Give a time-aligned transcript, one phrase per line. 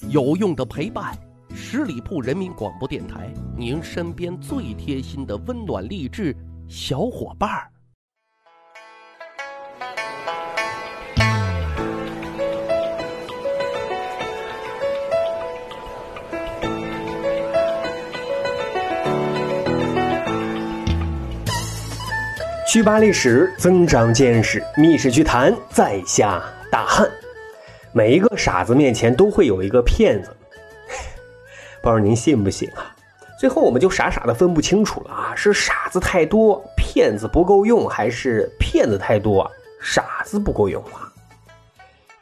[0.00, 1.16] 有用的陪伴，
[1.54, 6.36] 十里铺人民广播电台，您身边最贴心的温暖励志
[6.68, 7.70] 小伙伴儿。
[22.66, 27.08] 去扒历史，增长见识，密室趣谈，在下大汉。
[27.96, 30.36] 每一个傻子面前都会有一个骗子，
[31.80, 32.92] 不知道您信不信啊？
[33.38, 39.48] 最后我们就傻傻的分不清楚了啊，是傻子太多，骗子不够用，还是骗子太多，
[39.80, 41.06] 傻子不够用啊？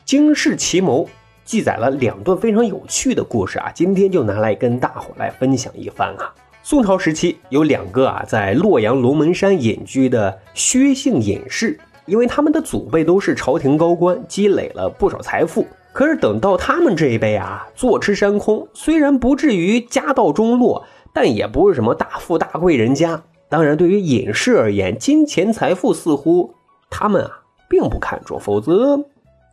[0.05, 1.09] 惊世奇谋
[1.42, 6.34] 记载了两段非常有趣的故事啊，今天就拿来跟大伙来分享一番啊。
[6.62, 11.80] 宋朝时期有两个啊，在洛阳龙门山隐居的薛姓隐士。
[12.06, 15.66] 因为他们的祖辈都是朝廷高官，积累了不少财富。
[15.92, 23.23] 可是等到他们这一辈啊，坐吃山空，虽然不至于家道中落，但也不是什么大富大贵人家。
[23.48, 26.55] 当然，对于隐士而言，金钱财富似乎
[26.89, 28.41] 他们啊并不看重。
[28.41, 29.05] 否则，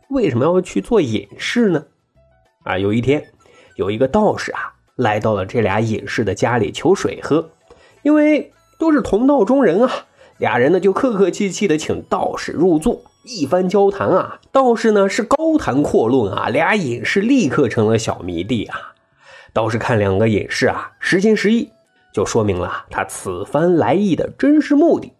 [0.08, 1.84] 为什么要去做隐士呢？
[2.64, 3.22] 啊，有一天，
[3.76, 7.50] 有一个道士啊来到了这俩隐士的家里求水喝，
[8.02, 9.92] 因为都是同道中人啊。
[10.40, 18.94] 俩人呢就客客气气的请道士入座，一番交谈啊，道士呢是高谈阔论啊，俩隐士立刻成了小迷弟啊。
[19.52, 21.68] 道士看两个隐士啊实心实意，
[22.14, 25.12] 就说明了他此番来意的真实目的。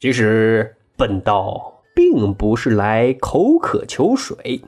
[0.00, 4.62] 其实本道并不是来口渴求水，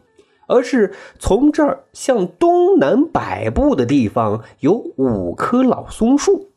[0.46, 6.50] 而是从这儿向东南百步的地方有五棵老松树。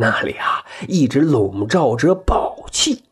[0.00, 3.02] 那里啊，一直笼罩着宝气，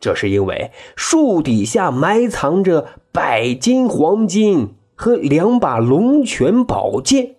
[0.00, 7.36] 这是因为树底下埋藏着百斤黄金和两把龙泉宝剑。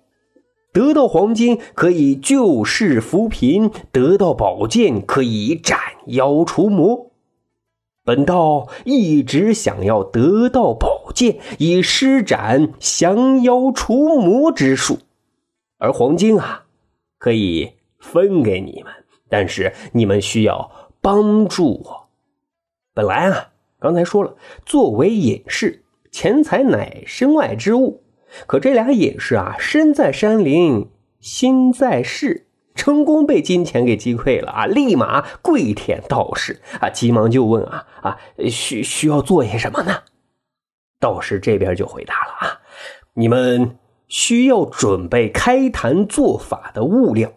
[0.72, 7.12] 得到黄金可以救世扶贫，得到宝剑可以斩妖除魔。
[8.06, 15.00] 本道一直想要得到宝剑，以施展降妖除魔之术，
[15.80, 16.64] 而黄金啊，
[17.18, 17.74] 可以。
[18.00, 18.92] 分给你们，
[19.30, 22.10] 但是你们需要帮助我。
[22.94, 23.50] 本来啊，
[23.80, 24.36] 刚才说了，
[24.66, 28.04] 作为隐士，钱财乃身外之物。
[28.46, 34.66] 可这俩隐士啊，身在山林，心在世，成功被金钱给击溃了啊！
[34.66, 38.18] 立马跪舔道士啊，急忙就问啊啊，
[38.50, 40.04] 需需要做些什么呢？
[41.00, 42.62] 道士这边就回答了啊，
[43.14, 43.78] 你们
[44.08, 47.32] 需要准备开坛做法的物料。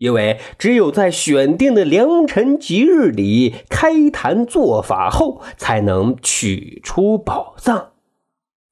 [0.00, 7.90] 因为只有在选定的良辰吉日里开坛做法后，才能取出宝藏，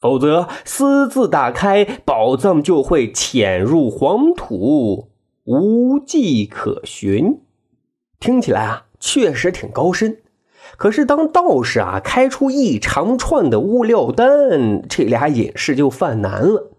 [0.00, 5.10] 否则私自打开宝藏就会潜入黄土，
[5.44, 7.42] 无迹可寻。
[8.18, 10.22] 听起来啊，确实挺高深。
[10.78, 16.70] 可是当道士啊开出一长串的物料单，这俩隐士就犯难了。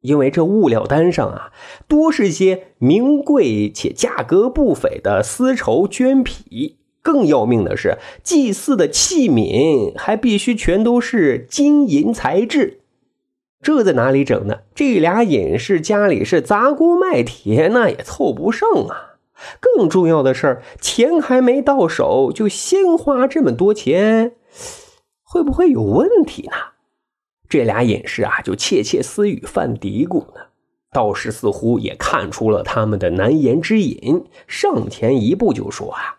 [0.00, 1.52] 因为这物料单上啊，
[1.88, 12.80] 多是些名贵且价格不菲的丝绸绢匹，更要命的是，祭祀的器皿还必须全都是金银材质。
[13.62, 14.58] 这在哪里整呢？
[14.74, 19.16] 这俩隐士家里是砸锅卖铁，那也凑不上啊。
[19.60, 24.32] 更重要的是，钱还没到手，就先花这么多钱，
[25.24, 26.75] 会不会有问题呢？
[27.48, 30.40] 这俩隐士啊，就窃窃私语、犯嘀咕呢。
[30.92, 36.18] 道士似乎也看出了他们的难言之隐，上前一步就说：“啊，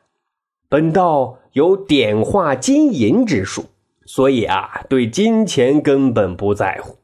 [0.70, 3.66] 本道有点化金银之术，
[4.06, 6.98] 所以啊，对金钱根本不在乎。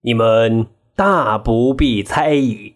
[0.00, 0.66] 你们
[0.96, 2.74] 大不必猜疑。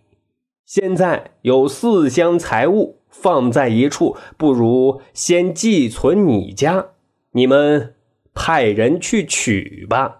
[0.67, 6.87] 现在有四箱财物放在一处，不如先寄存你家，
[7.33, 7.95] 你们
[8.35, 10.19] 派人去取吧。”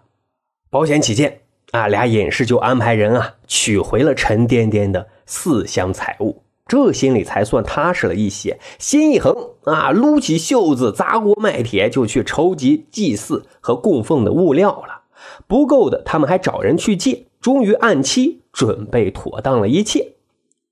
[0.73, 8.57] 保险起见，啊，俩隐士就安排人啊取回了沉甸甸的四箱财物，这心里才算踏实了一些。
[8.79, 15.03] 心一横啊，撸起袖子，砸锅卖铁，就去筹集祭祀和供奉的物料了。
[15.45, 17.27] 不够的，他们还找人去借。
[17.39, 20.13] 终于按期准备妥当了一切，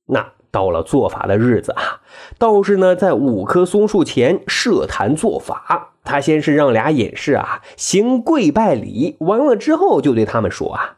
[0.08, 2.02] 那到了做法的日子啊，
[2.40, 5.91] 道士呢在五棵松树前设坛做法。
[6.12, 10.98] 他先是让俩隐士啊行跪拜礼，完了之后就对他们说啊：“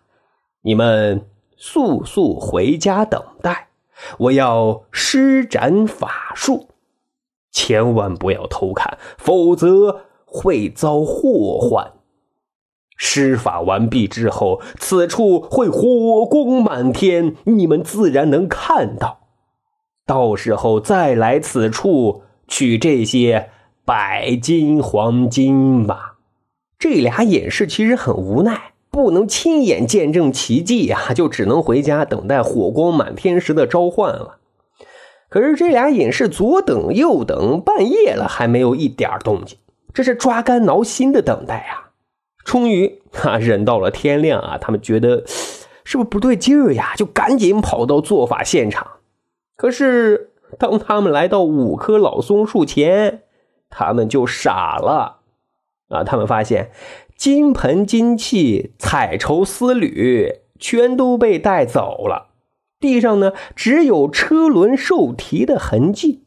[0.66, 3.68] 你们速速回家等待，
[4.18, 6.70] 我要施展法术，
[7.52, 11.92] 千万不要偷看，否则会遭祸患。”
[12.98, 19.20] 施法完毕之后，此处会火光满天，你们自然能看到。
[20.08, 23.52] 到时候再来此处取这些
[23.86, 26.16] 白金黄金吧。
[26.80, 34.38] 这俩隐士其实很无奈，不能亲眼见证奇迹呀，就只能回家等待火光满天时的召唤了。
[35.30, 39.58] 可是这俩隐士左等右等，半夜了还没有一点动静，
[39.94, 41.90] 这是抓肝挠心的等待啊。
[42.46, 44.58] 终于，啊，忍到了天亮啊！
[44.58, 45.24] 他们觉得
[45.84, 46.94] 是不是不对劲儿呀？
[46.96, 48.86] 就赶紧跑到做法现场。
[49.56, 53.23] 可是，当他们来到五棵老松树前，
[53.74, 55.22] 他们就傻了
[55.90, 56.04] 啊！
[56.04, 56.70] 他们发现
[57.18, 62.28] 金盆金器、彩绸丝缕全都被带走了，
[62.80, 66.24] 地上呢只有车轮受蹄的痕迹。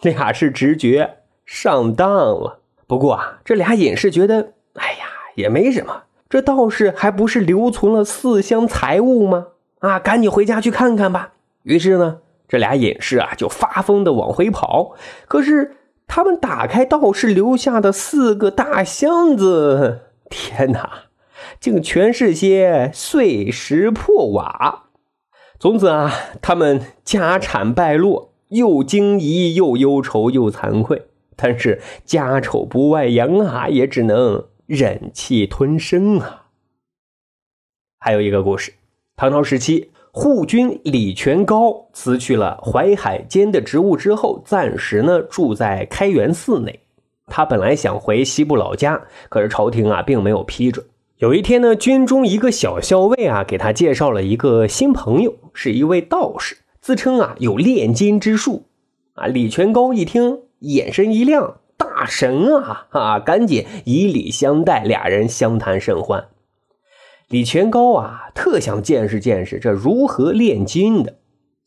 [0.00, 2.60] 俩是直觉上当了。
[2.86, 5.06] 不过啊，这俩隐士觉得，哎呀。
[5.34, 9.48] 也没什么，这道士还不是留存了四箱财物吗？
[9.80, 11.32] 啊，赶紧回家去看看吧。
[11.64, 14.94] 于是呢，这俩隐士啊就发疯的往回跑。
[15.26, 15.74] 可是
[16.06, 21.04] 他们打开道士留下的四个大箱子，天哪，
[21.60, 24.84] 竟全是些碎石破瓦。
[25.58, 26.12] 从此啊，
[26.42, 31.06] 他们家产败落，又惊疑又忧愁又惭愧。
[31.36, 34.46] 但是家丑不外扬啊，也只能。
[34.66, 36.46] 忍气吞声啊！
[37.98, 38.72] 还有一个故事，
[39.14, 46.78] 唐朝时期，护军李全高辞去了淮海监的职务之后，暂时呢住在开元寺内。
[47.26, 50.86] 他本来想回西部老家，可是朝廷啊并没有批准。
[51.16, 58.66] 有一天呢，军中一个小校尉啊给他介绍了一个新朋友，是一位道士，自称啊有炼金之术。
[59.14, 61.56] 啊，李全高一听，眼神一亮。
[61.76, 63.18] 大神啊啊！
[63.18, 66.24] 赶紧以礼相待，俩人相谈甚欢。
[67.28, 71.16] 李全高啊，特想见识见识这如何炼金的。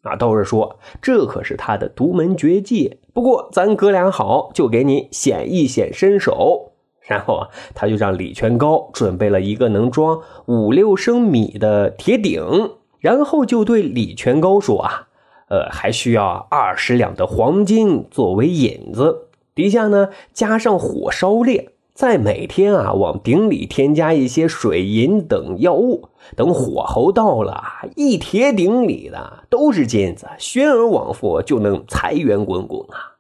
[0.04, 3.00] 啊，道士说这可是他的独门绝技。
[3.14, 6.74] 不过咱哥俩好，就给你显一显身手。
[7.02, 15.08] 然后啊，他就让李全高准备了一个能装五六升米的铁鼎，然后就对李全高说啊，
[15.50, 19.30] 呃，还需要二十两的黄金作为引子。
[19.56, 27.60] 底下呢，加上火烧炼，再每天啊往鼎里添加一些水银等药物，等火候到了，
[27.96, 33.18] 一铁鼎里的都是金子，宣而往复，就能财源滚滚啊！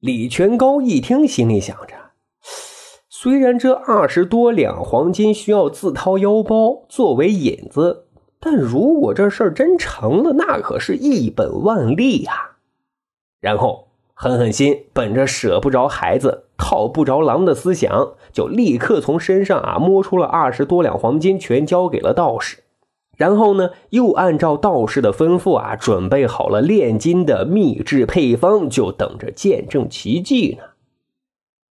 [0.00, 1.94] 李全高一听，心里想着：
[3.10, 8.06] 虽然这二十多两黄金需要自掏腰包作为引子，
[8.40, 12.52] 但如果这事儿真成了，那可是一本万利呀！
[13.38, 13.87] 然后。
[14.20, 22.64] 狠狠心，本着舍不着孩子、套不着狼的思想，就立刻从身上啊摸出了二十多两黄金，全交给了道士。
[23.16, 30.64] 然后呢，又按照道士的吩咐啊，准备好了炼金的秘制配方，就等着见证奇迹呢。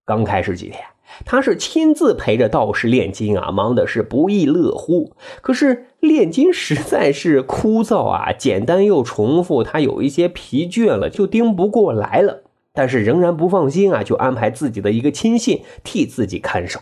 [0.04, 0.84] 刚开始几天。
[1.26, 5.14] 他是亲自陪着道士炼金啊，忙的是不亦乐乎。
[5.42, 12.44] 可是炼金实在是枯燥啊，简单又重复，他有一些疲倦了，就盯不过来了。
[12.74, 16.80] 但是仍然不放心啊，就安排自己的一个亲信替自己看守。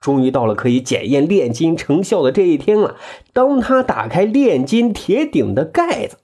[0.00, 2.96] 终于到了可以检验炼金成效的这一天了。
[3.32, 6.18] 当他打开炼金铁鼎的盖子，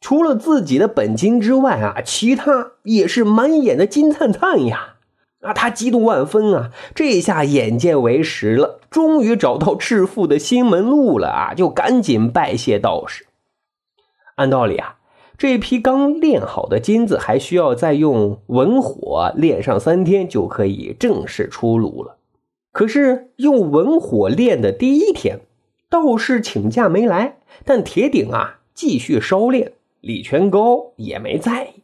[0.00, 4.96] 除了自己的本金之外啊，其他也是满眼的金灿灿呀。
[5.40, 6.72] 啊，他激动万分啊！
[6.94, 11.54] 这下眼见为实了，终于找到致富的新门路了啊！
[11.54, 13.26] 就赶紧拜谢道士。
[14.34, 14.96] 按道理啊，
[15.36, 22.16] 这批刚炼好的金子还需要再用文火炼上三天，就可以正式出炉了。
[22.72, 25.40] 可是用文火炼的第一天，
[25.88, 31.82] 道士请假没来，但铁鼎啊继续烧炼，李全高也没在意。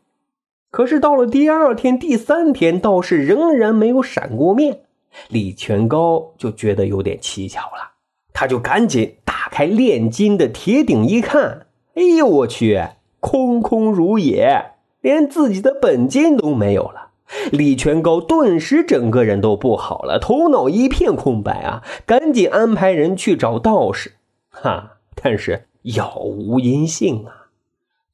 [0.74, 4.80] 可是到了第二天、第三天，道士仍然没有闪过面，
[5.28, 7.92] 李全高就觉得有点蹊跷了。
[8.32, 12.88] 他就赶紧打开炼金的铁鼎一看，哎呦我去，
[13.20, 17.10] 空空如也，连自己的本金都没有了。
[17.52, 21.84] 李全高顿时整个人都不好了，头脑一片空白啊！
[22.04, 24.14] 赶紧安排人去找道士，
[24.50, 27.43] 哈，但是杳无音信啊。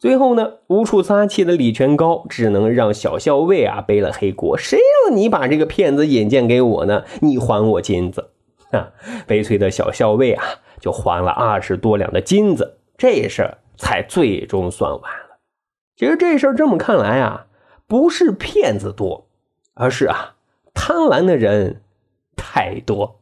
[0.00, 4.56] 最后呢，无处撒气的李全高只能让小校尉啊背了黑锅。
[4.56, 7.04] 谁让你把这个骗子引荐给我呢？
[7.20, 8.30] 你还我金子！
[8.72, 8.92] 啊，
[9.26, 10.42] 悲催的小校尉啊，
[10.80, 15.38] 就还了二十多两的金子，这事儿才最终算完了。
[15.96, 17.44] 其实这事儿这么看来啊，
[17.86, 19.26] 不是骗子多，
[19.74, 20.36] 而是啊
[20.72, 21.82] 贪婪的人
[22.36, 23.20] 太多。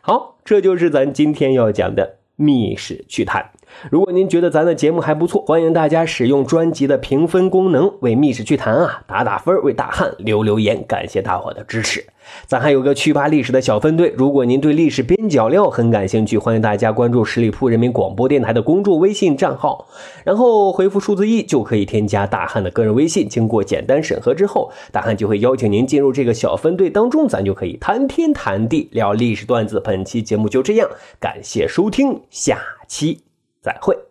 [0.00, 3.50] 好，这就是咱今天要讲的密室趣谈。
[3.90, 12.04] 如果您觉得咱的节目还不错，欢迎大家使用专辑的评分功能为《密室趣谈》啊打打分，为大汉留留言，感谢大伙的支持。
[12.44, 19.86] 咱还有个趣扒历史的小分队，如果您对历史边角料很感兴趣，欢迎大家关注十里铺人民广播电台的公众微信账号，
[20.24, 23.26] 然后回复数字一就可以添加大汉的个人微信。
[23.26, 29.80] 经过简单审核之后，大汉就会邀请您进入这个小分队当中，咱就可以谈天谈地聊历史段子。
[29.82, 30.86] 本期节目就这样，
[31.18, 33.27] 感谢收听，下期。
[33.68, 34.07] 再会。